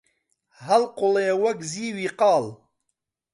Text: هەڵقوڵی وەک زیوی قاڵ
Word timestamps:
هەڵقوڵی 0.65 1.29
وەک 1.43 1.59
زیوی 1.71 2.07
قاڵ 2.19 2.45